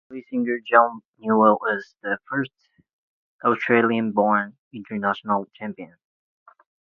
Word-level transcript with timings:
Lead 0.09 0.25
singer 0.31 0.57
John 0.67 1.03
Newell 1.19 1.59
is 1.75 1.93
the 2.01 2.17
first 2.27 2.49
Australian-born 3.45 4.57
international 4.73 5.45
champion. 5.53 5.93